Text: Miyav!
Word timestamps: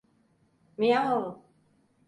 Miyav! 0.77 1.23